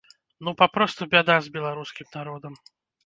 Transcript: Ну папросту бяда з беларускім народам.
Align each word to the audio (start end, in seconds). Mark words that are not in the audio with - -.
Ну 0.47 0.53
папросту 0.61 1.07
бяда 1.13 1.35
з 1.49 1.53
беларускім 1.59 2.07
народам. 2.17 2.53